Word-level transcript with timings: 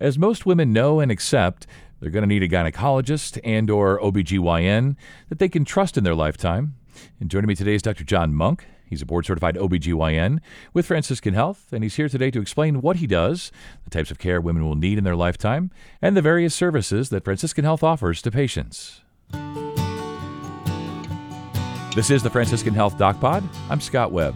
As 0.00 0.18
most 0.18 0.46
women 0.46 0.72
know 0.72 0.98
and 0.98 1.12
accept, 1.12 1.66
they're 2.00 2.10
going 2.10 2.22
to 2.22 2.26
need 2.26 2.42
a 2.42 2.48
gynecologist 2.48 3.38
and 3.44 3.68
or 3.68 4.00
OBGYN 4.00 4.96
that 5.28 5.38
they 5.38 5.48
can 5.48 5.66
trust 5.66 5.98
in 5.98 6.04
their 6.04 6.14
lifetime. 6.14 6.74
And 7.20 7.30
joining 7.30 7.48
me 7.48 7.54
today 7.54 7.74
is 7.74 7.82
Dr. 7.82 8.04
John 8.04 8.34
Monk. 8.34 8.64
He's 8.86 9.02
a 9.02 9.06
board 9.06 9.26
certified 9.26 9.56
OBGYN 9.56 10.40
with 10.72 10.86
Franciscan 10.86 11.34
Health, 11.34 11.66
and 11.70 11.84
he's 11.84 11.96
here 11.96 12.08
today 12.08 12.30
to 12.30 12.40
explain 12.40 12.80
what 12.80 12.96
he 12.96 13.06
does, 13.06 13.52
the 13.84 13.90
types 13.90 14.10
of 14.10 14.18
care 14.18 14.40
women 14.40 14.64
will 14.64 14.74
need 14.74 14.96
in 14.96 15.04
their 15.04 15.14
lifetime, 15.14 15.70
and 16.00 16.16
the 16.16 16.22
various 16.22 16.54
services 16.54 17.10
that 17.10 17.22
Franciscan 17.22 17.64
Health 17.64 17.84
offers 17.84 18.22
to 18.22 18.30
patients. 18.30 19.02
This 21.94 22.10
is 22.10 22.22
the 22.22 22.30
Franciscan 22.30 22.72
Health 22.72 22.96
Doc 22.96 23.20
Pod. 23.20 23.46
I'm 23.68 23.80
Scott 23.80 24.12
Webb. 24.12 24.34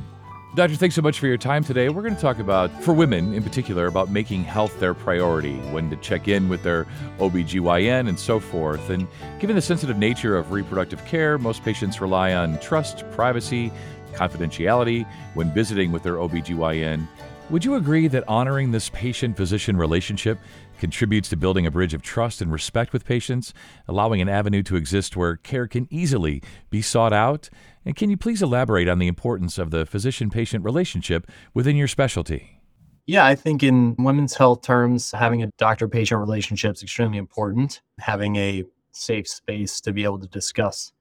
Doctor, 0.54 0.76
thanks 0.76 0.94
so 0.94 1.02
much 1.02 1.18
for 1.18 1.26
your 1.26 1.36
time 1.36 1.64
today. 1.64 1.88
We're 1.88 2.02
going 2.02 2.14
to 2.14 2.20
talk 2.20 2.38
about, 2.38 2.70
for 2.84 2.94
women 2.94 3.34
in 3.34 3.42
particular, 3.42 3.86
about 3.86 4.10
making 4.10 4.44
health 4.44 4.78
their 4.78 4.94
priority, 4.94 5.56
when 5.72 5.90
to 5.90 5.96
check 5.96 6.28
in 6.28 6.48
with 6.48 6.62
their 6.62 6.86
OBGYN 7.18 8.08
and 8.08 8.16
so 8.16 8.38
forth. 8.38 8.88
And 8.88 9.08
given 9.40 9.56
the 9.56 9.62
sensitive 9.62 9.98
nature 9.98 10.36
of 10.36 10.52
reproductive 10.52 11.04
care, 11.06 11.38
most 11.38 11.64
patients 11.64 12.00
rely 12.00 12.34
on 12.34 12.60
trust, 12.60 13.02
privacy, 13.10 13.72
confidentiality 14.12 15.04
when 15.34 15.52
visiting 15.52 15.90
with 15.90 16.04
their 16.04 16.14
OBGYN. 16.14 17.08
Would 17.54 17.64
you 17.64 17.76
agree 17.76 18.08
that 18.08 18.24
honoring 18.26 18.72
this 18.72 18.90
patient 18.90 19.36
physician 19.36 19.76
relationship 19.76 20.40
contributes 20.80 21.28
to 21.28 21.36
building 21.36 21.66
a 21.66 21.70
bridge 21.70 21.94
of 21.94 22.02
trust 22.02 22.42
and 22.42 22.50
respect 22.50 22.92
with 22.92 23.04
patients, 23.04 23.54
allowing 23.86 24.20
an 24.20 24.28
avenue 24.28 24.64
to 24.64 24.74
exist 24.74 25.16
where 25.16 25.36
care 25.36 25.68
can 25.68 25.86
easily 25.88 26.42
be 26.68 26.82
sought 26.82 27.12
out? 27.12 27.48
And 27.84 27.94
can 27.94 28.10
you 28.10 28.16
please 28.16 28.42
elaborate 28.42 28.88
on 28.88 28.98
the 28.98 29.06
importance 29.06 29.56
of 29.56 29.70
the 29.70 29.86
physician 29.86 30.30
patient 30.30 30.64
relationship 30.64 31.30
within 31.54 31.76
your 31.76 31.86
specialty? 31.86 32.60
Yeah, 33.06 33.24
I 33.24 33.36
think 33.36 33.62
in 33.62 33.94
women's 34.00 34.34
health 34.34 34.62
terms, 34.62 35.12
having 35.12 35.44
a 35.44 35.50
doctor 35.56 35.86
patient 35.86 36.18
relationship 36.18 36.74
is 36.74 36.82
extremely 36.82 37.18
important. 37.18 37.82
Having 38.00 38.34
a 38.34 38.64
safe 38.90 39.28
space 39.28 39.80
to 39.82 39.92
be 39.92 40.02
able 40.02 40.18
to 40.18 40.26
discuss 40.26 40.92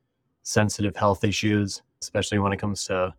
sensitive 0.44 0.96
health 0.96 1.24
issues, 1.24 1.82
especially 2.00 2.38
when 2.38 2.54
it 2.54 2.60
comes 2.60 2.84
to 2.84 3.16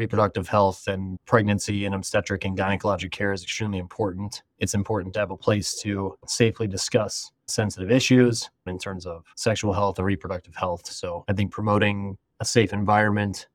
reproductive 0.00 0.48
health 0.48 0.88
and 0.88 1.18
pregnancy 1.26 1.84
and 1.84 1.94
obstetric 1.94 2.46
and 2.46 2.56
gynecologic 2.56 3.10
care 3.10 3.34
is 3.34 3.42
extremely 3.42 3.78
important. 3.78 4.42
It's 4.58 4.72
important 4.72 5.12
to 5.14 5.20
have 5.20 5.30
a 5.30 5.36
place 5.36 5.78
to 5.82 6.16
safely 6.26 6.66
discuss 6.66 7.30
sensitive 7.46 7.90
issues 7.90 8.48
in 8.66 8.78
terms 8.78 9.04
of 9.04 9.24
sexual 9.36 9.74
health 9.74 9.98
and 9.98 10.06
reproductive 10.06 10.56
health. 10.56 10.86
So 10.86 11.24
I 11.28 11.34
think 11.34 11.52
promoting 11.52 12.16
a 12.40 12.46
safe 12.46 12.72
environment 12.72 13.46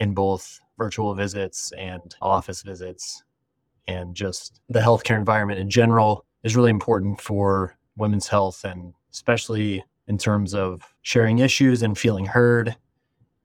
in 0.00 0.14
both 0.14 0.60
virtual 0.76 1.14
visits 1.14 1.70
and 1.78 2.12
office 2.20 2.62
visits 2.62 3.22
and 3.86 4.16
just 4.16 4.60
the 4.68 4.80
healthcare 4.80 5.16
environment 5.16 5.60
in 5.60 5.70
general 5.70 6.24
is 6.42 6.56
really 6.56 6.70
important 6.70 7.20
for 7.20 7.76
women's 7.96 8.26
health 8.26 8.64
and 8.64 8.92
especially 9.12 9.84
in 10.08 10.18
terms 10.18 10.54
of 10.54 10.82
sharing 11.02 11.38
issues 11.38 11.82
and 11.84 11.96
feeling 11.96 12.26
heard 12.26 12.76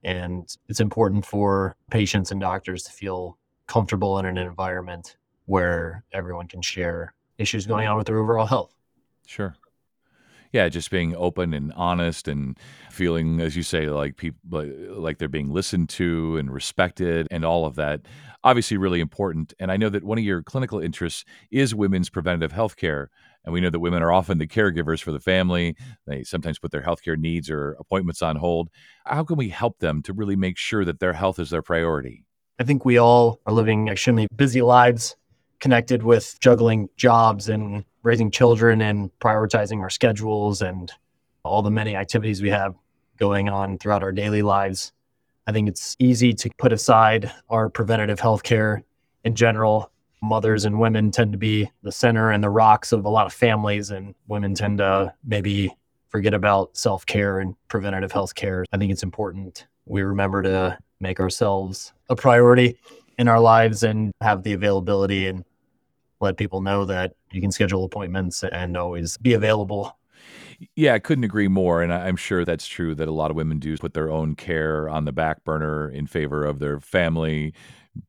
and 0.04 0.56
it's 0.68 0.80
important 0.80 1.26
for 1.26 1.76
patients 1.92 2.32
and 2.32 2.40
doctors 2.40 2.84
to 2.84 2.92
feel 2.92 3.38
comfortable 3.68 4.18
in 4.20 4.26
an 4.26 4.38
environment 4.38 5.18
where 5.46 6.04
everyone 6.12 6.48
can 6.48 6.62
share 6.62 7.14
issues 7.38 7.66
going 7.66 7.88
on 7.88 7.98
with 7.98 8.08
their 8.08 8.20
overall 8.20 8.46
health. 8.46 8.76
Sure. 9.26 9.56
Yeah, 10.52 10.68
just 10.68 10.90
being 10.90 11.16
open 11.16 11.54
and 11.54 11.72
honest 11.74 12.28
and 12.28 12.58
feeling, 12.90 13.40
as 13.40 13.56
you 13.56 13.62
say, 13.62 13.88
like 13.88 14.18
people 14.18 14.66
like 14.90 15.20
they're 15.20 15.28
being 15.28 15.52
listened 15.52 15.90
to 15.90 16.38
and 16.38 16.52
respected 16.52 17.28
and 17.30 17.46
all 17.46 17.66
of 17.66 17.76
that. 17.76 18.02
Obviously, 18.44 18.78
really 18.78 19.00
important. 19.00 19.54
And 19.60 19.72
I 19.72 19.78
know 19.78 19.90
that 19.90 20.04
one 20.04 20.18
of 20.18 20.24
your 20.24 20.42
clinical 20.42 20.80
interests 20.80 21.24
is 21.52 21.76
women's 21.76 22.10
preventative 22.10 22.52
health 22.52 22.78
care. 22.78 23.12
And 23.46 23.54
we 23.54 23.62
know 23.62 23.70
that 23.70 23.80
women 23.80 24.04
are 24.04 24.12
often 24.12 24.38
the 24.38 24.48
caregivers 24.48 25.02
for 25.02 25.12
the 25.12 25.20
family. 25.20 25.76
They 26.06 26.24
sometimes 26.24 26.60
put 26.60 26.72
their 26.72 26.82
healthcare 26.82 27.18
needs 27.18 27.50
or 27.50 27.76
appointments 27.80 28.22
on 28.22 28.36
hold. 28.36 28.70
How 29.06 29.24
can 29.24 29.38
we 29.38 29.50
help 29.50 29.80
them 29.80 30.02
to 30.04 30.14
really 30.14 30.36
make 30.36 30.58
sure 30.58 30.84
that 30.86 31.00
their 31.00 31.14
health 31.14 31.40
is 31.40 31.50
their 31.50 31.62
priority? 31.62 32.26
I 32.60 32.64
think 32.64 32.84
we 32.84 32.98
all 32.98 33.40
are 33.46 33.54
living 33.54 33.88
extremely 33.88 34.28
busy 34.36 34.62
lives 34.62 35.16
connected 35.60 36.04
with 36.04 36.38
juggling 36.40 36.90
jobs 36.98 37.50
and 37.50 37.86
raising 38.04 38.32
children 38.32 38.82
and 38.82 39.10
prioritizing 39.20 39.80
our 39.80 39.90
schedules 39.90 40.62
and 40.62 40.92
all 41.44 41.62
the 41.62 41.72
many 41.72 41.96
activities 41.96 42.42
we 42.42 42.50
have 42.50 42.76
going 43.18 43.50
on 43.50 43.78
throughout 43.78 44.04
our 44.04 44.12
daily 44.12 44.42
lives. 44.42 44.94
I 45.48 45.52
think 45.52 45.68
it's 45.68 45.96
easy 46.00 46.34
to 46.34 46.50
put 46.58 46.72
aside 46.72 47.32
our 47.50 47.70
preventative 47.70 48.20
health 48.20 48.44
care 48.44 48.84
in 49.24 49.36
general 49.36 49.92
mothers 50.22 50.66
and 50.66 50.80
women 50.80 51.12
tend 51.12 51.32
to 51.32 51.38
be 51.38 51.70
the 51.84 51.92
center 51.92 52.32
and 52.32 52.44
the 52.44 52.50
rocks 52.50 52.92
of 52.92 53.06
a 53.06 53.10
lot 53.10 53.26
of 53.26 53.34
families, 53.34 53.90
and 53.90 54.16
women 54.28 54.54
tend 54.54 54.80
to 54.80 55.14
maybe 55.24 55.76
forget 56.10 56.34
about 56.34 56.76
self 56.76 57.06
care 57.06 57.40
and 57.40 57.56
preventative 57.68 58.12
health 58.12 58.36
care. 58.36 58.66
I 58.72 58.78
think 58.78 58.92
it's 58.92 59.04
important 59.04 59.68
we 59.86 60.02
remember 60.04 60.44
to 60.44 60.78
make 61.00 61.20
ourselves 61.20 61.94
a 62.10 62.16
priority 62.16 62.78
in 63.18 63.28
our 63.28 63.40
lives 63.40 63.84
and 63.84 64.12
have 64.22 64.44
the 64.44 64.54
availability 64.54 65.28
and 65.28 65.44
let 66.22 66.38
people 66.38 66.62
know 66.62 66.86
that 66.86 67.14
you 67.32 67.42
can 67.42 67.52
schedule 67.52 67.84
appointments 67.86 68.44
and 68.44 68.78
always 68.78 69.18
be 69.18 69.34
available 69.34 69.96
yeah, 70.76 70.94
I 70.94 71.00
couldn't 71.00 71.24
agree 71.24 71.48
more. 71.48 71.82
And 71.82 71.94
I'm 71.94 72.16
sure 72.16 72.44
that's 72.44 72.68
true 72.68 72.96
that 72.96 73.08
a 73.08 73.14
lot 73.14 73.32
of 73.32 73.38
women 73.38 73.60
do 73.60 73.78
put 73.78 73.94
their 73.94 74.12
own 74.12 74.36
care 74.36 74.90
on 74.90 75.06
the 75.06 75.12
back 75.12 75.44
burner 75.44 75.90
in 75.90 76.08
favor 76.08 76.46
of 76.46 76.60
their 76.60 76.80
family, 76.80 77.54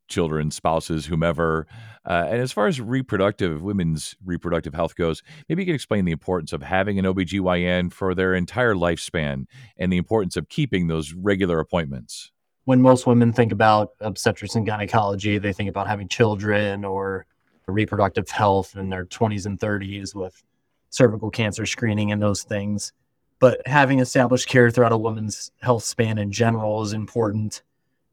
children, 0.09 0.51
spouses, 0.51 1.07
whomever. 1.07 1.67
Uh, 2.05 2.27
and 2.29 2.41
as 2.41 2.53
far 2.53 2.67
as 2.67 2.81
reproductive, 2.81 3.63
women's 3.63 4.17
reproductive 4.25 4.75
health 4.75 4.97
goes, 4.97 5.23
maybe 5.49 5.63
you 5.63 5.67
can 5.67 5.75
explain 5.75 6.05
the 6.05 6.13
importance 6.13 6.53
of 6.53 6.63
having 6.63 6.99
an 6.99 7.05
OBGYN 7.05 7.93
for 7.93 8.15
their 8.15 8.35
entire 8.35 8.75
lifespan 8.75 9.45
and 9.77 9.93
the 9.93 9.97
importance 9.97 10.37
of 10.37 10.49
keeping 10.49 10.87
those 10.87 11.13
regular 11.13 11.61
appointments. 11.61 12.33
When 12.65 12.83
most 12.83 13.07
women 13.07 13.33
think 13.33 13.53
about 13.53 13.91
obstetrics 14.01 14.55
and 14.55 14.67
gynecology, 14.67 15.39
they 15.39 15.53
think 15.53 15.69
about 15.69 15.89
having 15.89 16.09
children 16.09 16.85
or 16.85 17.27
reproductive 17.67 18.29
health 18.29 18.77
in 18.77 18.91
their 18.91 19.07
20s 19.07 19.47
and 19.47 19.59
30s 19.59 20.15
with 20.15 20.43
cervical 20.91 21.31
cancer 21.31 21.67
screening 21.67 22.13
and 22.13 22.21
those 22.21 22.43
things. 22.43 22.93
But 23.39 23.67
having 23.67 24.01
established 24.01 24.49
care 24.49 24.71
throughout 24.71 24.93
a 24.93 24.99
woman's 24.99 25.51
health 25.61 25.85
span 25.85 26.19
in 26.19 26.31
general 26.31 26.83
is 26.83 26.93
important 26.93 27.63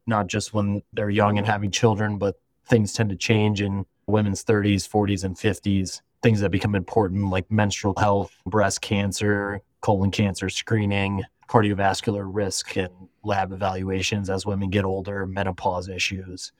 not 0.08 0.26
just 0.26 0.52
when 0.52 0.82
they're 0.92 1.10
young 1.10 1.38
and 1.38 1.46
having 1.46 1.70
children, 1.70 2.18
but 2.18 2.36
things 2.66 2.92
tend 2.92 3.10
to 3.10 3.16
change 3.16 3.60
in 3.60 3.86
women's 4.06 4.44
30s, 4.44 4.88
40s, 4.88 5.24
and 5.24 5.36
50s. 5.36 6.00
Things 6.22 6.40
that 6.40 6.50
become 6.50 6.74
important 6.74 7.30
like 7.30 7.50
menstrual 7.50 7.94
health, 7.96 8.36
breast 8.44 8.80
cancer, 8.80 9.60
colon 9.80 10.10
cancer 10.10 10.48
screening, 10.48 11.22
cardiovascular 11.48 12.28
risk, 12.28 12.76
and 12.76 12.92
lab 13.22 13.52
evaluations 13.52 14.28
as 14.28 14.44
women 14.44 14.70
get 14.70 14.84
older, 14.84 15.26
menopause 15.26 15.88
issues. 15.88 16.52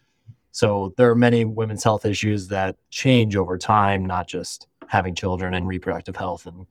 So 0.53 0.95
there 0.97 1.11
are 1.11 1.17
many 1.17 1.45
women's 1.45 1.85
health 1.85 2.05
issues 2.05 2.49
that 2.49 2.77
change 2.91 3.37
over 3.37 3.59
time, 3.59 4.05
not 4.07 4.29
just 4.29 4.69
having 4.87 5.15
children 5.15 5.55
and 5.55 5.67
reproductive 5.67 6.17
health 6.17 6.47
and 6.47 6.67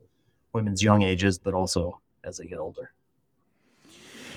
women's 0.53 0.81
young 0.81 1.03
ages, 1.03 1.37
but 1.37 1.53
also 1.53 2.01
as 2.23 2.37
they 2.37 2.45
get 2.45 2.59
older. 2.59 2.91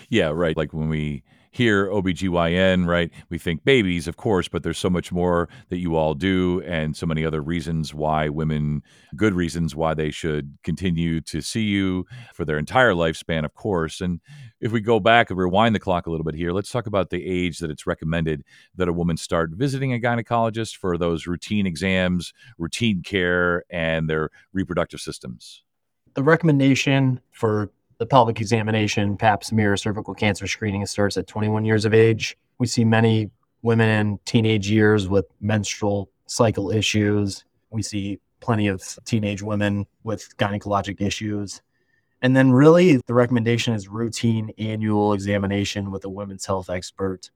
Yeah, 0.09 0.29
right. 0.29 0.57
Like 0.57 0.73
when 0.73 0.89
we 0.89 1.23
hear 1.51 1.89
OBGYN, 1.89 2.87
right, 2.87 3.11
we 3.29 3.37
think 3.37 3.65
babies, 3.65 4.07
of 4.07 4.17
course, 4.17 4.49
but 4.49 4.63
there's 4.63 4.79
so 4.79 4.91
much 4.91 5.11
more 5.11 5.49
that 5.69 5.79
you 5.79 5.97
all 5.97 6.15
do 6.15 6.63
and 6.63 6.97
so 6.97 7.07
many 7.07 7.25
other 7.25 7.41
reasons 7.41 7.93
why 7.93 8.29
women, 8.29 8.83
good 9.17 9.35
reasons 9.35 9.75
why 9.75 9.93
they 9.93 10.11
should 10.11 10.57
continue 10.63 11.21
to 11.21 11.41
see 11.41 11.63
you 11.63 12.07
for 12.35 12.45
their 12.45 12.59
entire 12.59 12.93
lifespan, 12.93 13.45
of 13.45 13.55
course. 13.55 14.01
And 14.01 14.21
if 14.61 14.71
we 14.71 14.81
go 14.81 15.01
back 15.01 15.31
and 15.31 15.39
rewind 15.39 15.75
the 15.75 15.81
clock 15.81 16.07
a 16.07 16.11
little 16.11 16.25
bit 16.25 16.37
here, 16.37 16.53
let's 16.53 16.71
talk 16.71 16.87
about 16.87 17.11
the 17.11 17.27
age 17.27 17.59
that 17.59 17.71
it's 17.71 17.87
recommended 17.87 18.43
that 18.77 18.89
a 18.89 18.93
woman 18.93 19.17
start 19.17 19.51
visiting 19.55 19.93
a 19.93 19.99
gynecologist 19.99 20.77
for 20.77 20.97
those 20.97 21.27
routine 21.27 21.67
exams, 21.67 22.33
routine 22.59 23.03
care, 23.03 23.65
and 23.71 24.09
their 24.09 24.31
reproductive 24.53 25.01
systems. 25.01 25.65
The 26.15 26.23
recommendation 26.23 27.21
for 27.33 27.71
the 28.01 28.07
pelvic 28.07 28.41
examination, 28.41 29.15
pap 29.15 29.45
smear, 29.45 29.77
cervical 29.77 30.15
cancer 30.15 30.47
screening 30.47 30.87
starts 30.87 31.19
at 31.19 31.27
21 31.27 31.67
years 31.67 31.85
of 31.85 31.93
age. 31.93 32.35
We 32.59 32.67
see 32.67 32.83
many 32.83 33.31
women 33.61 33.91
in 33.91 34.19
teenage 34.25 34.71
years 34.71 35.07
with 35.07 35.27
menstrual 35.43 36.11
cycle 36.27 36.71
issues. 36.71 37.45
We 37.69 37.83
see 37.83 38.19
plenty 38.41 38.69
of 38.69 38.83
teenage 39.05 39.43
women 39.43 39.85
with 40.03 40.35
gynecologic 40.39 41.03
issues. 41.03 41.61
And 42.23 42.35
then, 42.35 42.53
really, 42.53 43.03
the 43.07 43.13
recommendation 43.13 43.75
is 43.75 43.87
routine 43.87 44.51
annual 44.57 45.13
examination 45.13 45.91
with 45.91 46.03
a 46.07 46.11
women's 46.11 46.47
health 46.47 46.71
expert 46.71 47.31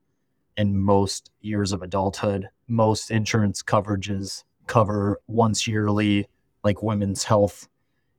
in 0.56 0.78
most 0.78 1.30
years 1.42 1.72
of 1.72 1.82
adulthood. 1.82 2.48
Most 2.68 3.10
insurance 3.10 3.62
coverages 3.62 4.44
cover 4.66 5.20
once 5.26 5.68
yearly, 5.68 6.26
like 6.62 6.82
women's 6.82 7.24
health 7.24 7.68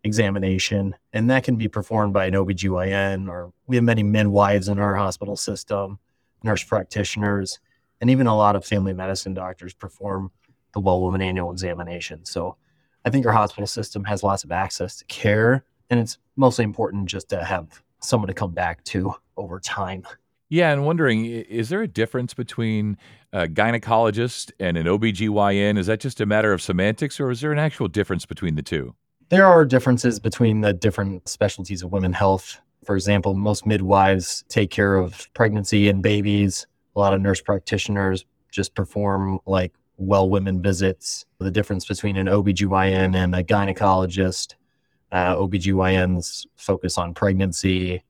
examination, 0.06 0.96
and 1.12 1.30
that 1.30 1.44
can 1.44 1.56
be 1.56 1.68
performed 1.68 2.14
by 2.14 2.28
an 2.28 2.34
OBGYN 2.34 3.28
or 3.28 3.52
we 3.68 3.76
have 3.76 3.84
many 3.84 4.04
midwives 4.04 4.70
in 4.70 4.80
our 4.80 4.96
hospital 4.96 5.36
system, 5.36 6.00
nurse 6.44 6.64
practitioners, 6.64 7.60
and 8.00 8.10
even 8.10 8.28
a 8.28 8.38
lot 8.38 8.56
of 8.56 8.64
family 8.64 8.94
medicine 8.94 9.34
doctors 9.34 9.74
perform 9.74 10.32
the 10.74 10.80
well 10.80 11.02
woman 11.02 11.22
annual 11.22 11.52
examination. 11.52 12.24
So 12.24 12.56
I 13.04 13.10
think 13.10 13.26
our 13.26 13.32
hospital 13.32 13.66
system 13.66 14.04
has 14.04 14.22
lots 14.22 14.44
of 14.44 14.52
access 14.52 14.98
to 14.98 15.06
care, 15.06 15.66
and 15.90 16.00
it's 16.00 16.20
mostly 16.36 16.64
important 16.64 17.08
just 17.08 17.30
to 17.30 17.44
have 17.44 17.82
someone 18.00 18.28
to 18.28 18.34
come 18.34 18.52
back 18.52 18.84
to 18.86 19.16
over 19.38 19.60
time. 19.60 20.04
Yeah, 20.50 20.72
and 20.72 20.86
wondering 20.86 21.26
is 21.26 21.70
there 21.70 21.82
a 21.82 21.88
difference 21.88 22.36
between 22.36 22.98
a 23.34 23.48
gynecologist 23.48 24.52
and 24.60 24.78
an 24.78 24.86
OBGYN? 24.86 25.80
Is 25.80 25.88
that 25.88 26.00
just 26.00 26.22
a 26.22 26.28
matter 26.28 26.54
of 26.54 26.62
semantics 26.62 27.20
or 27.20 27.32
is 27.32 27.42
there 27.42 27.52
an 27.52 27.58
actual 27.58 27.88
difference 27.88 28.28
between 28.28 28.54
the 28.54 28.62
two? 28.62 28.94
There 29.30 29.48
are 29.48 29.66
differences 29.66 30.20
between 30.20 30.62
the 30.62 30.72
different 30.72 31.28
specialties 31.28 31.82
of 31.82 31.92
women 31.92 32.14
health. 32.14 32.62
For 32.84 32.96
example, 32.96 33.34
most 33.34 33.66
midwives 33.66 34.44
take 34.50 34.70
care 34.70 34.96
of 34.96 35.28
pregnancy 35.34 35.90
and 35.90 36.04
babies. 36.04 36.68
A 36.96 37.00
lot 37.00 37.14
of 37.14 37.22
nurse 37.22 37.42
practitioners 37.42 38.24
just 38.52 38.76
perform 38.76 39.40
like 39.48 39.74
well 39.98 40.30
women 40.30 40.62
visits. 40.62 41.26
The 41.40 41.50
difference 41.50 41.86
between 41.86 42.18
an 42.18 42.28
OBGYN 42.28 43.16
and 43.16 43.34
a 43.34 43.44
gynecologist, 43.44 44.54
uh, 45.12 45.36
OBGYNs 45.36 46.46
focus 46.56 46.98
on 47.00 47.16
pregnancy 47.16 48.04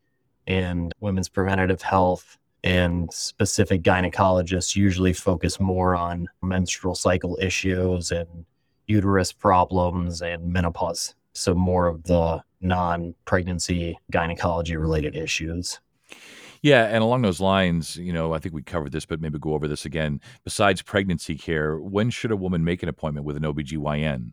and 0.47 0.91
women's 0.99 1.29
preventative 1.29 1.81
health 1.81 2.37
and 2.65 3.11
specific 3.13 3.83
gynecologists 3.83 4.75
usually 4.75 5.13
focus 5.13 5.61
more 5.61 5.95
on 5.95 6.27
menstrual 6.41 6.95
cycle 6.95 7.37
issues 7.39 8.11
and 8.11 8.45
uterus 8.87 9.31
problems 9.31 10.21
and 10.21 10.51
menopause. 10.51 11.15
So, 11.33 11.53
more 11.53 11.87
of 11.87 12.03
the 12.03 12.43
non 12.61 13.15
pregnancy 13.25 13.97
gynecology 14.11 14.77
related 14.77 15.15
issues. 15.15 15.79
Yeah, 16.61 16.85
and 16.85 17.03
along 17.03 17.21
those 17.21 17.39
lines, 17.39 17.95
you 17.95 18.11
know, 18.11 18.33
I 18.33 18.39
think 18.39 18.55
we 18.55 18.63
covered 18.63 18.91
this, 18.91 19.05
but 19.05 19.21
maybe 19.21 19.37
go 19.37 19.53
over 19.53 19.67
this 19.67 19.85
again. 19.85 20.19
Besides 20.43 20.81
pregnancy 20.81 21.35
care, 21.35 21.77
when 21.77 22.09
should 22.09 22.31
a 22.31 22.35
woman 22.35 22.63
make 22.63 22.81
an 22.81 22.89
appointment 22.89 23.25
with 23.25 23.37
an 23.37 23.43
OBGYN? 23.43 24.31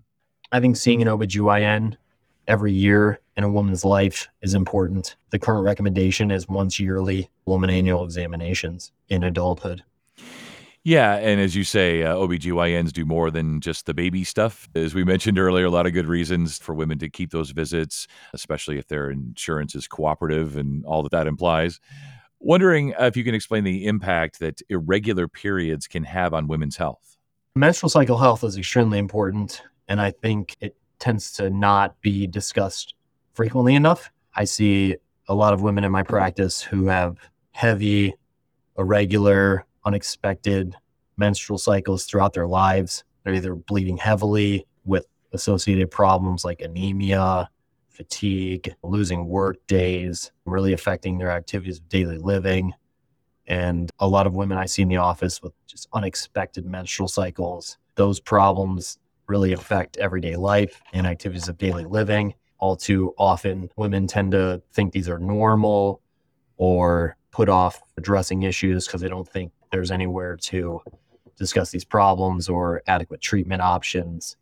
I 0.51 0.61
think 0.61 0.77
seeing 0.77 1.03
an 1.03 1.09
OBGYN 1.09 1.97
every 2.49 2.73
year 2.73 3.21
in 3.37 3.45
a 3.45 3.51
woman's 3.51 3.85
life 3.85 4.29
is 4.41 4.55
important. 4.55 5.17
The 5.31 5.39
current 5.39 5.65
recommendation 5.65 6.31
is 6.31 6.49
once 6.49 6.81
yearly 6.81 7.31
woman 7.45 7.71
annual 7.71 8.05
examinations 8.05 8.93
in 9.09 9.23
adulthood. 9.23 9.85
Yeah, 10.85 11.15
and 11.15 11.41
as 11.41 11.55
you 11.55 11.63
say, 11.63 12.03
uh, 12.03 12.17
OBGYNs 12.17 12.93
do 12.93 13.05
more 13.05 13.31
than 13.31 13.61
just 13.61 13.87
the 13.87 13.95
baby 13.95 14.25
stuff. 14.25 14.69
As 14.75 14.95
we 14.95 15.05
mentioned 15.05 15.39
earlier, 15.39 15.67
a 15.67 15.71
lot 15.71 15.87
of 15.87 15.93
good 15.93 16.07
reasons 16.07 16.59
for 16.59 16.75
women 16.75 16.99
to 16.99 17.09
keep 17.09 17.31
those 17.31 17.51
visits, 17.51 18.09
especially 18.33 18.79
if 18.79 18.89
their 18.89 19.09
insurance 19.09 19.77
is 19.77 19.87
cooperative 19.87 20.57
and 20.57 20.85
all 20.85 21.05
that 21.05 21.13
that 21.13 21.29
implies. 21.29 21.79
Wondering 22.41 22.95
if 22.99 23.17
you 23.17 23.23
can 23.23 23.35
explain 23.35 23.63
the 23.63 23.87
impact 23.87 24.41
that 24.41 24.61
irregular 24.69 25.29
periods 25.29 25.87
can 25.87 26.03
have 26.03 26.35
on 26.35 26.49
women's 26.49 26.77
health. 26.77 27.17
Menstrual 27.55 27.91
cycle 27.91 28.19
health 28.19 28.43
is 28.43 28.59
extremely 28.59 28.99
important, 28.99 29.63
and 29.87 30.01
I 30.01 30.11
think 30.11 30.57
it 30.61 30.75
tends 30.99 31.33
to 31.35 31.51
not 31.51 32.01
be 32.01 32.27
discussed 32.27 32.95
frequently 33.35 33.77
enough. 33.77 34.11
I 34.35 34.45
see 34.45 34.97
a 35.29 35.35
lot 35.35 35.53
of 35.53 35.63
women 35.63 35.85
in 35.85 35.93
my 35.93 36.03
practice 36.03 36.61
who 36.61 36.87
have 36.87 37.19
heavy, 37.53 38.15
irregular, 38.77 39.65
unexpected 39.85 40.75
menstrual 41.17 41.59
cycles 41.59 42.05
throughout 42.05 42.33
their 42.33 42.47
lives. 42.47 43.05
They're 43.25 43.35
either 43.35 43.55
bleeding 43.55 43.97
heavily 43.97 44.67
with 44.85 45.07
associated 45.33 45.91
problems 45.91 46.45
like 46.45 46.61
anemia, 46.61 47.49
fatigue, 47.91 48.75
losing 48.83 49.29
work 49.29 49.57
days, 49.67 50.33
really 50.45 50.73
affecting 50.73 51.19
their 51.19 51.31
activities 51.31 51.79
of 51.79 51.89
daily 51.89 52.19
living. 52.19 52.73
And 53.47 53.91
a 53.99 54.09
lot 54.09 54.27
of 54.27 54.35
women 54.35 54.59
I 54.59 54.67
see 54.67 54.83
in 54.83 54.89
the 54.89 54.97
office 54.97 55.43
with 55.43 55.53
just 55.67 55.89
unexpected 55.93 56.65
menstrual 56.65 57.09
cycles, 57.09 57.77
those 57.97 58.21
problems 58.21 58.99
really 59.27 59.53
affect 59.53 59.97
everyday 59.99 60.37
life 60.37 60.81
and 60.93 61.07
activities 61.07 61.49
of 61.49 61.59
daily 61.59 61.85
living. 61.85 62.35
All 62.59 62.77
too 62.77 63.15
often, 63.19 63.69
women 63.77 64.07
tend 64.07 64.33
to 64.33 64.63
think 64.73 64.93
these 64.93 65.09
are 65.09 65.19
normal 65.19 66.01
or 66.57 67.17
put 67.33 67.49
off 67.49 67.83
addressing 67.97 68.43
issues 68.43 68.87
because 68.87 69.01
they 69.01 69.09
don't 69.09 69.29
think 69.29 69.53
there's 69.73 69.91
anywhere 69.91 70.37
to 70.37 70.81
discuss 71.37 71.71
these 71.71 71.85
problems 71.85 72.49
or 72.49 72.83
adequate 72.87 73.21
treatment 73.21 73.63
options. 73.63 74.37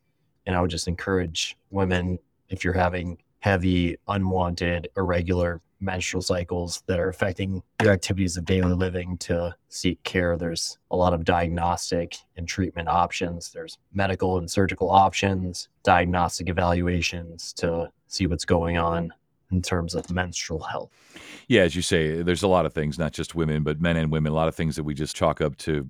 And 0.45 0.57
I 0.57 0.61
would 0.61 0.71
just 0.71 0.89
encourage 0.89 1.57
women, 1.71 2.19
if 2.49 2.65
you're 2.65 2.75
having 2.75 3.19
heavy, 3.39 3.97
unwanted, 4.09 4.89
irregular 4.97 5.63
menstrual 5.81 6.21
cycles 6.21 6.83
that 6.87 6.99
are 6.99 7.09
affecting 7.09 7.63
your 7.81 7.93
activities 7.93 8.37
of 8.37 8.45
daily 8.45 8.75
living 8.75 9.17
to 9.17 9.55
seek 9.69 10.03
care. 10.03 10.37
There's 10.37 10.79
a 10.91 10.97
lot 10.97 11.15
of 11.15 11.25
diagnostic 11.25 12.19
and 12.37 12.47
treatment 12.47 12.89
options. 12.89 13.51
There's 13.51 13.79
medical 13.95 14.37
and 14.37 14.51
surgical 14.51 14.91
options, 14.91 15.69
diagnostic 15.83 16.51
evaluations 16.51 17.55
to 17.55 17.91
see 18.09 18.27
what's 18.27 18.45
going 18.45 18.77
on 18.77 19.15
in 19.51 19.63
terms 19.63 19.95
of 19.95 20.11
menstrual 20.11 20.61
health. 20.61 20.91
Yeah, 21.49 21.63
as 21.63 21.75
you 21.75 21.83
say, 21.83 22.23
there's 22.23 22.43
a 22.43 22.49
lot 22.49 22.67
of 22.67 22.73
things, 22.73 22.99
not 22.99 23.13
just 23.13 23.35
women, 23.35 23.63
but 23.63 23.81
men 23.81 23.97
and 23.97 24.11
women, 24.11 24.33
a 24.33 24.35
lot 24.35 24.49
of 24.49 24.55
things 24.55 24.77
that 24.77 24.85
we 24.85 24.95
just 24.95 25.17
chalk 25.17 25.41
up 25.41 25.57
to 25.59 25.89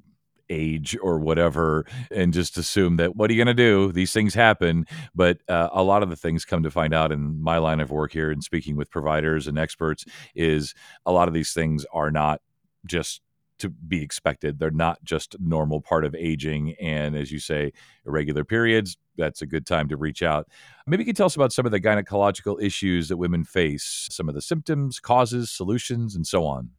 age 0.51 0.97
or 1.01 1.19
whatever 1.19 1.87
and 2.11 2.35
just 2.35 2.59
assume 2.59 2.97
that 2.97 3.17
what 3.17 3.31
are 3.31 3.35
you 3.35 3.39
going 3.39 3.57
to 3.57 3.63
do 3.63 3.93
these 3.93 4.13
things 4.13 4.35
happen 4.35 4.85
but 5.15 5.39
uh, 5.49 5.69
a 5.73 5.83
lot 5.83 6.03
of 6.03 6.11
the 6.11 6.17
things 6.17 6.45
come 6.45 6.65
to 6.65 6.71
find 6.71 6.93
out 6.93 7.13
in 7.13 7.41
my 7.41 7.59
line 7.59 7.79
of 7.79 7.93
work 7.93 8.13
here 8.13 8.33
and 8.33 8.43
speaking 8.43 8.75
with 8.75 8.91
providers 8.91 9.47
and 9.47 9.59
experts 9.59 10.05
is 10.35 10.75
a 11.07 11.13
lot 11.13 11.29
of 11.29 11.35
these 11.35 11.53
things 11.53 11.87
are 11.93 12.11
not 12.11 12.41
just 12.85 13.21
to 13.61 13.69
be 13.69 14.03
expected 14.03 14.59
they're 14.59 14.71
not 14.71 15.03
just 15.05 15.37
normal 15.39 15.81
part 15.81 16.05
of 16.05 16.15
aging 16.15 16.75
and 16.81 17.17
as 17.17 17.31
you 17.31 17.39
say 17.39 17.73
irregular 18.07 18.45
periods 18.45 18.97
that's 19.17 19.43
a 19.43 19.47
good 19.47 19.67
time 19.67 19.89
to 19.89 19.97
reach 19.97 20.23
out 20.23 20.49
maybe 20.87 21.03
you 21.03 21.07
could 21.07 21.17
tell 21.17 21.27
us 21.27 21.37
about 21.37 21.53
some 21.53 21.67
of 21.67 21.73
the 21.73 21.81
gynecological 21.81 22.61
issues 22.63 23.09
that 23.09 23.17
women 23.17 23.45
face 23.45 24.09
some 24.11 24.29
of 24.29 24.35
the 24.35 24.43
symptoms 24.43 24.99
causes 24.99 25.51
solutions 25.51 26.17
and 26.17 26.27
so 26.27 26.45
on 26.45 26.71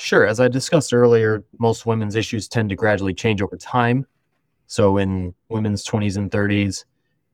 Sure. 0.00 0.26
As 0.26 0.40
I 0.40 0.48
discussed 0.48 0.94
earlier, 0.94 1.44
most 1.58 1.84
women's 1.84 2.16
issues 2.16 2.48
tend 2.48 2.70
to 2.70 2.74
gradually 2.74 3.12
change 3.12 3.42
over 3.42 3.58
time. 3.58 4.06
So 4.66 4.96
in 4.96 5.34
women's 5.50 5.84
20s 5.84 6.16
and 6.16 6.30
30s, 6.30 6.86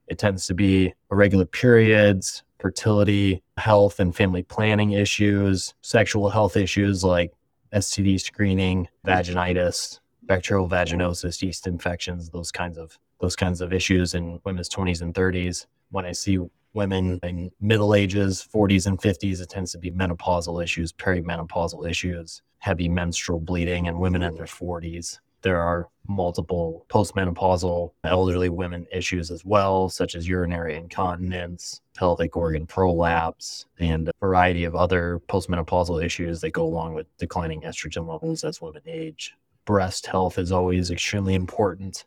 it 0.08 0.18
tends 0.18 0.48
to 0.48 0.54
be 0.54 0.92
irregular 1.12 1.46
periods, 1.46 2.42
fertility, 2.58 3.40
health 3.56 4.00
and 4.00 4.14
family 4.14 4.42
planning 4.42 4.92
issues, 4.92 5.74
sexual 5.82 6.28
health 6.28 6.56
issues 6.56 7.04
like 7.04 7.32
STD 7.76 8.20
screening, 8.20 8.88
vaginitis, 9.06 10.00
bacterial 10.22 10.68
vaginosis, 10.68 11.42
yeast 11.42 11.66
infections, 11.66 12.30
those 12.30 12.50
kinds 12.50 12.78
of 12.78 12.98
those 13.20 13.36
kinds 13.36 13.60
of 13.60 13.72
issues 13.72 14.14
in 14.14 14.40
women's 14.44 14.68
20s 14.68 15.02
and 15.02 15.14
30s. 15.14 15.66
When 15.90 16.04
I 16.04 16.12
see 16.12 16.38
women 16.74 17.18
in 17.22 17.50
middle 17.60 17.94
ages, 17.94 18.46
40s 18.54 18.86
and 18.86 18.98
50s, 18.98 19.40
it 19.40 19.48
tends 19.48 19.72
to 19.72 19.78
be 19.78 19.90
menopausal 19.90 20.62
issues, 20.62 20.92
perimenopausal 20.92 21.88
issues, 21.88 22.42
heavy 22.58 22.88
menstrual 22.88 23.40
bleeding, 23.40 23.88
and 23.88 23.98
women 23.98 24.22
in 24.22 24.34
their 24.34 24.46
40s. 24.46 25.18
There 25.46 25.62
are 25.62 25.88
multiple 26.08 26.84
postmenopausal 26.88 27.92
elderly 28.02 28.48
women 28.48 28.84
issues 28.90 29.30
as 29.30 29.44
well, 29.44 29.88
such 29.88 30.16
as 30.16 30.26
urinary 30.26 30.74
incontinence, 30.74 31.82
pelvic 31.94 32.36
organ 32.36 32.66
prolapse, 32.66 33.64
and 33.78 34.08
a 34.08 34.12
variety 34.18 34.64
of 34.64 34.74
other 34.74 35.20
postmenopausal 35.28 36.04
issues 36.04 36.40
that 36.40 36.50
go 36.50 36.64
along 36.64 36.94
with 36.94 37.06
declining 37.18 37.60
estrogen 37.60 38.08
levels 38.08 38.42
as 38.42 38.60
women 38.60 38.82
age. 38.86 39.36
Breast 39.66 40.06
health 40.06 40.36
is 40.36 40.50
always 40.50 40.90
extremely 40.90 41.34
important 41.34 42.06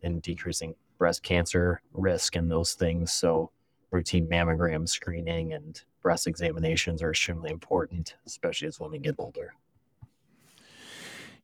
in 0.00 0.20
decreasing 0.20 0.74
breast 0.96 1.22
cancer 1.22 1.82
risk 1.92 2.36
and 2.36 2.50
those 2.50 2.72
things. 2.72 3.12
So 3.12 3.50
routine 3.90 4.26
mammogram 4.28 4.88
screening 4.88 5.52
and 5.52 5.78
breast 6.00 6.26
examinations 6.26 7.02
are 7.02 7.10
extremely 7.10 7.50
important, 7.50 8.16
especially 8.24 8.68
as 8.68 8.80
women 8.80 9.02
get 9.02 9.16
older. 9.18 9.52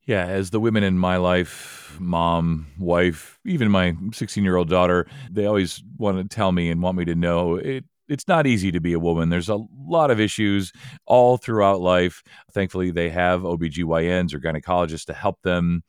Yeah, 0.08 0.24
as 0.24 0.48
the 0.48 0.58
women 0.58 0.84
in 0.84 0.98
my 0.98 1.18
life, 1.18 1.98
mom, 2.00 2.68
wife, 2.78 3.38
even 3.44 3.70
my 3.70 3.94
16 4.10 4.42
year 4.42 4.56
old 4.56 4.70
daughter, 4.70 5.06
they 5.30 5.44
always 5.44 5.82
want 5.98 6.16
to 6.16 6.34
tell 6.34 6.50
me 6.50 6.70
and 6.70 6.80
want 6.80 6.96
me 6.96 7.04
to 7.04 7.14
know 7.14 7.56
it. 7.56 7.84
It's 8.08 8.26
not 8.26 8.46
easy 8.46 8.72
to 8.72 8.80
be 8.80 8.94
a 8.94 8.98
woman. 8.98 9.28
There's 9.28 9.50
a 9.50 9.58
lot 9.78 10.10
of 10.10 10.18
issues 10.18 10.72
all 11.04 11.36
throughout 11.36 11.82
life. 11.82 12.22
Thankfully, 12.52 12.90
they 12.90 13.10
have 13.10 13.42
OBGYNs 13.42 14.32
or 14.32 14.40
gynecologists 14.40 15.04
to 15.04 15.12
help 15.12 15.42
them 15.42 15.82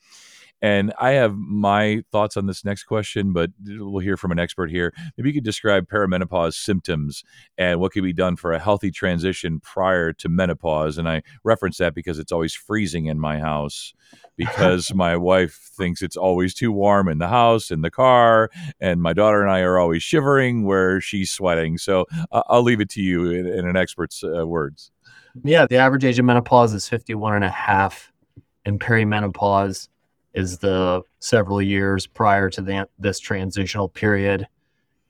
and 0.62 0.94
I 1.00 1.12
have 1.12 1.36
my 1.36 2.04
thoughts 2.12 2.36
on 2.36 2.46
this 2.46 2.66
next 2.66 2.84
question, 2.84 3.32
but 3.32 3.52
we'll 3.66 4.00
hear 4.00 4.18
from 4.18 4.32
an 4.32 4.40
expert 4.40 4.70
here. 4.70 4.94
Maybe 5.18 5.30
you 5.30 5.34
could 5.34 5.46
describe 5.46 5.88
perimenopause 5.88 6.56
symptoms 6.56 7.24
and 7.58 7.80
what 7.80 7.94
can 7.94 8.04
be 8.04 8.12
done 8.12 8.36
for 8.36 8.52
a 8.52 8.60
healthy 8.60 8.92
transition 8.92 9.62
prior 9.62 10.12
to 10.14 10.28
menopause. 10.28 10.98
And 10.98 11.08
I 11.08 11.22
reference 11.44 11.78
that 11.78 11.96
because 11.96 12.20
it's 12.20 12.32
always 12.32 12.54
freezing 12.54 13.06
in 13.06 13.20
my 13.20 13.40
house 13.40 13.94
because 14.36 14.94
my 14.94 15.16
wife 15.16 15.72
thinks 15.78 16.02
it's 16.02 16.18
always 16.18 16.54
too 16.54 16.74
warm 16.74 17.08
in 17.08 17.20
the 17.20 17.30
house, 17.30 17.72
in 17.72 17.82
the 17.82 17.92
car, 17.92 18.50
and 18.82 19.02
my 19.02 19.14
daughter 19.14 19.42
and 19.42 19.52
I 19.52 19.62
are 19.62 19.80
always 19.80 20.04
shivering 20.04 20.66
where 20.66 21.00
she's 21.00 21.32
sweating. 21.32 21.78
So 21.78 22.06
uh, 22.32 22.44
I'll 22.48 22.64
leave 22.64 22.82
it 22.82 22.90
to 22.92 23.02
you 23.02 23.32
in, 23.32 23.48
in 23.48 23.66
an 23.66 23.78
expert's 23.78 24.24
uh, 24.24 24.46
words. 24.46 24.92
Yeah, 25.44 25.68
the 25.68 25.78
average 25.78 26.04
age 26.04 26.20
of 26.20 26.26
menopause 26.26 26.74
is 26.74 26.90
51 26.90 27.36
and 27.36 27.46
a 27.46 27.50
half. 27.50 28.12
In 28.66 28.78
perimenopause, 28.78 29.88
is 30.34 30.58
the 30.60 31.02
several 31.20 31.62
years 31.62 32.08
prior 32.08 32.50
to 32.50 32.62
the, 32.62 32.88
this 32.98 33.20
transitional 33.20 33.90
period. 33.90 34.48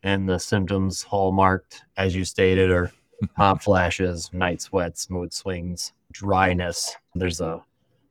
And 0.03 0.29
the 0.29 0.39
symptoms 0.39 1.03
hallmarked, 1.03 1.83
as 1.97 2.15
you 2.15 2.23
stated, 2.23 2.71
are 2.71 2.91
hot 3.37 3.61
flashes, 3.61 4.29
night 4.33 4.61
sweats, 4.61 5.09
mood 5.09 5.33
swings, 5.33 5.93
dryness. 6.11 6.95
There's 7.15 7.41
a 7.41 7.63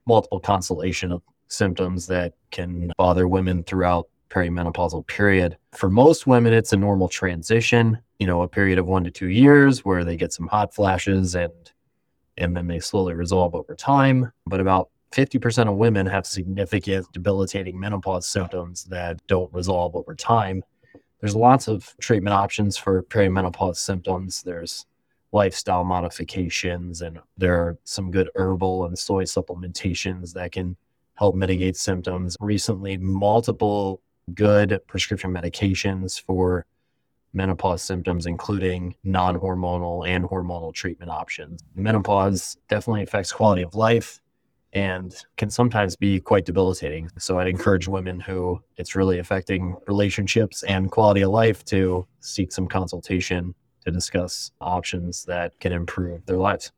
multiple 0.07 0.41
constellation 0.41 1.13
of 1.13 1.23
symptoms 1.49 2.07
that 2.09 2.35
can 2.51 2.93
bother 2.97 3.27
women 3.27 3.63
throughout 3.65 4.09
perimenopausal 4.31 5.07
period. 5.07 5.57
For 5.73 5.89
most 5.89 6.27
women, 6.27 6.53
it's 6.53 6.73
a 6.73 6.77
normal 6.77 7.09
transition, 7.09 7.99
you 8.19 8.27
know, 8.27 8.43
a 8.43 8.49
period 8.49 8.79
of 8.79 8.87
one 8.87 9.05
to 9.05 9.11
two 9.11 9.29
years 9.29 9.85
where 9.85 10.05
they 10.05 10.17
get 10.17 10.33
some 10.33 10.47
hot 10.47 10.75
flashes 10.75 11.35
and 11.35 11.53
and 12.37 12.57
then 12.57 12.69
they 12.69 12.79
slowly 12.79 13.15
resolve 13.15 13.55
over 13.57 13.75
time. 13.75 14.31
But 14.47 14.61
about 14.61 14.91
50% 15.13 15.69
of 15.69 15.77
women 15.77 16.07
have 16.07 16.27
significant 16.27 17.11
debilitating 17.13 17.79
menopause 17.79 18.29
symptoms 18.29 18.85
that 18.85 19.27
don't 19.27 19.53
resolve 19.53 19.97
over 19.97 20.15
time. 20.15 20.63
There's 21.21 21.35
lots 21.35 21.67
of 21.67 21.95
treatment 22.01 22.35
options 22.35 22.77
for 22.77 23.03
perimenopause 23.03 23.77
symptoms. 23.77 24.43
There's 24.43 24.87
lifestyle 25.33 25.85
modifications, 25.85 27.03
and 27.03 27.19
there 27.37 27.55
are 27.55 27.79
some 27.85 28.11
good 28.11 28.31
herbal 28.35 28.85
and 28.87 28.99
soy 28.99 29.25
supplementations 29.25 30.33
that 30.35 30.53
can 30.53 30.77
help 31.15 31.35
mitigate 31.35 31.77
symptoms. 31.77 32.37
Recently, 32.41 32.97
multiple 32.99 34.01
good 34.35 34.79
prescription 34.87 35.33
medications 35.33 36.21
for 36.21 36.67
menopause 37.33 37.83
symptoms, 37.83 38.27
including 38.27 38.95
non 39.05 39.39
hormonal 39.39 40.07
and 40.07 40.25
hormonal 40.25 40.73
treatment 40.73 41.11
options. 41.11 41.61
Menopause 41.75 42.57
definitely 42.69 43.03
affects 43.03 43.33
quality 43.33 43.63
of 43.63 43.75
life 43.75 44.21
and 44.73 45.15
can 45.37 45.51
sometimes 45.51 45.97
be 45.97 46.21
quite 46.21 46.45
debilitating. 46.45 47.11
So 47.19 47.39
I'd 47.39 47.49
encourage 47.49 47.89
women 47.89 48.21
who 48.21 48.63
it's 48.77 48.95
really 48.95 49.19
affecting 49.19 49.77
relationships 49.87 50.63
and 50.63 50.91
quality 50.91 51.23
of 51.23 51.31
life 51.31 51.65
to 51.67 52.07
seek 52.21 52.53
some 52.53 52.67
consultation 52.67 53.55
to 53.85 53.91
discuss 53.91 54.51
options 54.61 55.25
that 55.25 55.59
can 55.61 55.73
improve 55.73 56.27
their 56.27 56.37
lives. 56.37 56.73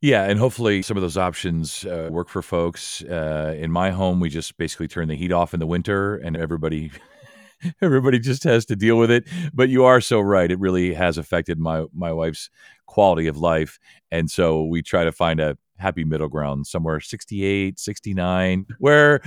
Yeah, 0.00 0.24
and 0.24 0.38
hopefully 0.38 0.80
some 0.80 0.96
of 0.96 1.02
those 1.02 1.18
options 1.18 1.84
uh, 1.84 2.08
work 2.10 2.30
for 2.30 2.40
folks. 2.40 3.02
Uh, 3.02 3.54
in 3.58 3.70
my 3.70 3.90
home, 3.90 4.18
we 4.18 4.30
just 4.30 4.56
basically 4.56 4.88
turn 4.88 5.08
the 5.08 5.14
heat 5.14 5.30
off 5.30 5.52
in 5.52 5.60
the 5.60 5.66
winter, 5.66 6.16
and 6.16 6.38
everybody 6.38 6.90
everybody 7.82 8.18
just 8.18 8.44
has 8.44 8.64
to 8.66 8.76
deal 8.76 8.96
with 8.96 9.10
it. 9.10 9.24
But 9.52 9.68
you 9.68 9.84
are 9.84 10.00
so 10.00 10.20
right; 10.20 10.50
it 10.50 10.58
really 10.58 10.94
has 10.94 11.18
affected 11.18 11.58
my 11.58 11.84
my 11.92 12.12
wife's 12.12 12.50
quality 12.86 13.26
of 13.26 13.36
life, 13.36 13.78
and 14.10 14.30
so 14.30 14.64
we 14.64 14.82
try 14.82 15.04
to 15.04 15.12
find 15.12 15.40
a 15.40 15.56
happy 15.80 16.04
middle 16.04 16.28
ground 16.28 16.66
somewhere 16.66 17.00
68 17.00 17.78
69 17.78 18.66
where 18.78 19.20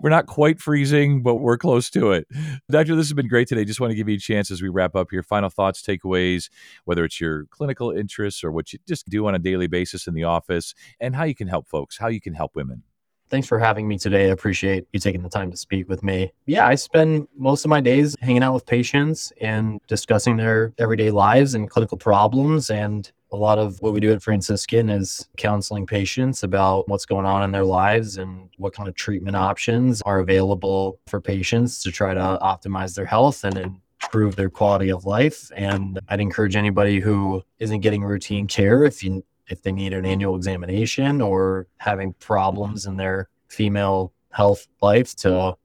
we're 0.00 0.08
not 0.08 0.26
quite 0.26 0.58
freezing 0.58 1.22
but 1.22 1.36
we're 1.36 1.58
close 1.58 1.90
to 1.90 2.12
it. 2.12 2.26
Doctor 2.70 2.96
this 2.96 3.06
has 3.06 3.12
been 3.12 3.28
great 3.28 3.46
today. 3.46 3.64
Just 3.64 3.80
want 3.80 3.90
to 3.90 3.94
give 3.94 4.08
you 4.08 4.16
a 4.16 4.18
chance 4.18 4.50
as 4.50 4.62
we 4.62 4.68
wrap 4.68 4.96
up 4.96 5.12
your 5.12 5.22
final 5.22 5.50
thoughts 5.50 5.82
takeaways 5.82 6.48
whether 6.84 7.04
it's 7.04 7.20
your 7.20 7.44
clinical 7.50 7.90
interests 7.90 8.42
or 8.42 8.50
what 8.50 8.72
you 8.72 8.78
just 8.88 9.08
do 9.08 9.26
on 9.26 9.34
a 9.34 9.38
daily 9.38 9.66
basis 9.66 10.06
in 10.06 10.14
the 10.14 10.24
office 10.24 10.74
and 10.98 11.14
how 11.14 11.24
you 11.24 11.34
can 11.34 11.46
help 11.46 11.68
folks 11.68 11.98
how 11.98 12.08
you 12.08 12.20
can 12.20 12.32
help 12.32 12.56
women 12.56 12.82
Thanks 13.30 13.46
for 13.46 13.58
having 13.58 13.86
me 13.86 13.98
today. 13.98 14.26
I 14.26 14.32
appreciate 14.32 14.86
you 14.92 15.00
taking 15.00 15.22
the 15.22 15.28
time 15.28 15.50
to 15.50 15.56
speak 15.56 15.88
with 15.88 16.02
me. 16.02 16.32
Yeah, 16.46 16.66
I 16.66 16.74
spend 16.74 17.28
most 17.36 17.64
of 17.64 17.68
my 17.68 17.80
days 17.80 18.16
hanging 18.20 18.42
out 18.42 18.54
with 18.54 18.66
patients 18.66 19.32
and 19.40 19.80
discussing 19.86 20.36
their 20.36 20.72
everyday 20.78 21.10
lives 21.10 21.54
and 21.54 21.68
clinical 21.68 21.98
problems 21.98 22.70
and 22.70 23.10
a 23.30 23.36
lot 23.36 23.58
of 23.58 23.80
what 23.82 23.92
we 23.92 24.00
do 24.00 24.12
at 24.12 24.22
Franciscan 24.22 24.88
is 24.88 25.28
counseling 25.36 25.86
patients 25.86 26.42
about 26.42 26.88
what's 26.88 27.04
going 27.04 27.26
on 27.26 27.42
in 27.42 27.52
their 27.52 27.64
lives 27.64 28.16
and 28.16 28.48
what 28.56 28.72
kind 28.72 28.88
of 28.88 28.94
treatment 28.94 29.36
options 29.36 30.00
are 30.02 30.18
available 30.18 30.98
for 31.06 31.20
patients 31.20 31.82
to 31.82 31.92
try 31.92 32.14
to 32.14 32.38
optimize 32.40 32.94
their 32.94 33.04
health 33.04 33.44
and 33.44 33.80
improve 34.02 34.36
their 34.36 34.48
quality 34.48 34.90
of 34.90 35.04
life. 35.04 35.50
And 35.54 36.00
I'd 36.08 36.20
encourage 36.20 36.56
anybody 36.56 37.00
who 37.00 37.42
isn't 37.58 37.80
getting 37.80 38.02
routine 38.02 38.46
care 38.46 38.84
if 38.84 39.04
you 39.04 39.24
if 39.48 39.62
they 39.62 39.72
need 39.72 39.92
an 39.92 40.04
annual 40.04 40.36
examination 40.36 41.20
or 41.20 41.66
having 41.78 42.12
problems 42.14 42.86
in 42.86 42.96
their 42.96 43.28
female 43.48 44.12
health 44.32 44.66
life 44.82 45.14
to 45.16 45.56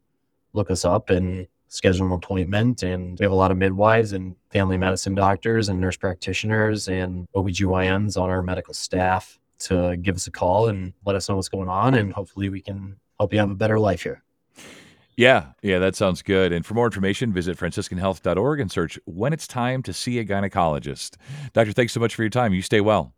look 0.54 0.72
us 0.72 0.86
up 0.86 1.10
and 1.10 1.48
schedule 1.68 2.06
an 2.06 2.12
appointment. 2.12 2.84
And 2.84 3.18
we 3.20 3.24
have 3.24 3.32
a 3.32 3.36
lot 3.36 3.52
of 3.52 3.58
midwives 3.58 4.13
and 4.13 4.36
family 4.52 4.78
medicine 4.78 5.16
doctors 5.16 5.70
and 5.70 5.82
nurse 5.82 5.98
practitioners 5.98 6.88
and 6.88 7.28
OBGYNs 7.36 8.20
on 8.20 8.30
our 8.30 8.44
medical 8.44 8.74
staff 8.74 9.40
to 9.60 9.98
give 9.98 10.16
us 10.16 10.28
a 10.28 10.32
call 10.32 10.68
and 10.68 10.94
let 11.06 11.16
us 11.16 11.28
know 11.28 11.36
what's 11.36 11.50
going 11.50 11.70
on. 11.70 11.96
And 11.96 12.13
hopefully 12.13 12.50
we 12.50 12.62
can 12.62 12.98
help 13.20 13.34
you 13.34 13.40
have 13.40 13.50
a 13.50 13.56
better 13.56 13.80
life 13.80 14.04
here. 14.04 14.24
Yeah, 15.16 15.48
yeah, 15.62 15.80
that 15.80 15.96
sounds 15.96 16.22
good. 16.22 16.52
And 16.52 16.66
for 16.66 16.74
more 16.74 16.86
information, 16.86 17.32
visit 17.32 17.58
franciscanhealth.org 17.58 18.60
and 18.60 18.72
search 18.72 19.00
when 19.06 19.32
it's 19.32 19.48
time 19.48 19.84
to 19.84 19.94
see 19.94 20.18
a 20.20 20.25
gynecologist. 20.25 21.18
Doctor, 21.54 21.72
thanks 21.72 21.94
so 21.94 22.00
much 22.00 22.16
for 22.16 22.24
your 22.24 22.32
time. 22.32 22.54
You 22.54 22.63
stay 22.63 22.82
well. 22.82 23.13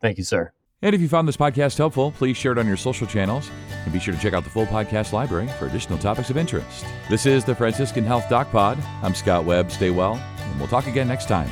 Thank 0.00 0.18
you, 0.18 0.24
sir. 0.24 0.52
And 0.80 0.94
if 0.94 1.00
you 1.00 1.08
found 1.08 1.26
this 1.26 1.36
podcast 1.36 1.76
helpful, 1.76 2.12
please 2.12 2.36
share 2.36 2.52
it 2.52 2.58
on 2.58 2.66
your 2.68 2.76
social 2.76 3.06
channels 3.06 3.50
and 3.84 3.92
be 3.92 3.98
sure 3.98 4.14
to 4.14 4.20
check 4.20 4.32
out 4.32 4.44
the 4.44 4.50
full 4.50 4.66
podcast 4.66 5.12
library 5.12 5.48
for 5.58 5.66
additional 5.66 5.98
topics 5.98 6.30
of 6.30 6.36
interest. 6.36 6.86
This 7.10 7.26
is 7.26 7.44
the 7.44 7.54
Franciscan 7.54 8.04
Health 8.04 8.28
Doc 8.28 8.50
Pod. 8.52 8.78
I'm 9.02 9.14
Scott 9.14 9.44
Webb. 9.44 9.72
Stay 9.72 9.90
well, 9.90 10.14
and 10.14 10.58
we'll 10.58 10.68
talk 10.68 10.86
again 10.86 11.08
next 11.08 11.26
time. 11.26 11.50